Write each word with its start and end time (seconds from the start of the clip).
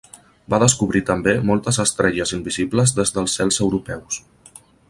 Va 0.53 0.59
descobrir 0.63 1.01
també 1.09 1.35
moltes 1.51 1.79
estrelles 1.85 2.35
invisibles 2.39 2.97
des 3.01 3.15
dels 3.19 3.39
cels 3.41 3.65
europeus. 3.67 4.23